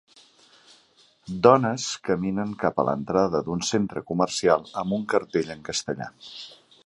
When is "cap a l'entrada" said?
2.63-3.43